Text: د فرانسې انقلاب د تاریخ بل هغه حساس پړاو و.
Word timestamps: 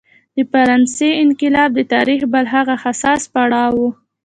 د 0.35 0.37
فرانسې 0.51 1.09
انقلاب 1.23 1.69
د 1.75 1.81
تاریخ 1.93 2.21
بل 2.33 2.45
هغه 2.55 2.75
حساس 2.83 3.21
پړاو 3.33 3.71
و. 3.83 3.83